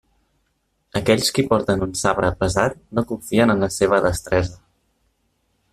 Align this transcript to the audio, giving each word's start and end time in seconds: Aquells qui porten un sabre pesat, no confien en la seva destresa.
Aquells 0.99 1.27
qui 1.35 1.43
porten 1.51 1.85
un 1.87 1.93
sabre 1.99 2.31
pesat, 2.41 2.81
no 2.99 3.05
confien 3.13 3.55
en 3.55 3.63
la 3.67 3.73
seva 3.79 4.01
destresa. 4.07 4.61